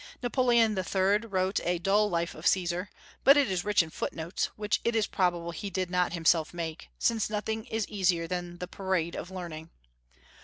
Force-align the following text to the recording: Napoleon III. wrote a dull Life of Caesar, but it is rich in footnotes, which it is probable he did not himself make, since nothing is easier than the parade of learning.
Napoleon 0.23 0.75
III. 0.75 1.27
wrote 1.27 1.59
a 1.63 1.77
dull 1.77 2.09
Life 2.09 2.33
of 2.33 2.47
Caesar, 2.47 2.89
but 3.23 3.37
it 3.37 3.51
is 3.51 3.63
rich 3.63 3.83
in 3.83 3.91
footnotes, 3.91 4.45
which 4.55 4.81
it 4.83 4.95
is 4.95 5.05
probable 5.05 5.51
he 5.51 5.69
did 5.69 5.91
not 5.91 6.13
himself 6.13 6.55
make, 6.55 6.89
since 6.97 7.29
nothing 7.29 7.65
is 7.65 7.87
easier 7.87 8.25
than 8.25 8.57
the 8.57 8.67
parade 8.67 9.15
of 9.15 9.29
learning. 9.29 9.69